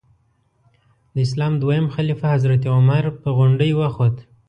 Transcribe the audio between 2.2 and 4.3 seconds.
حضرت عمر په غونډۍ وخوت.